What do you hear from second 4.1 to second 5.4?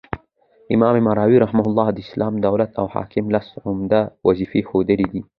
وظيفي ښوولي دي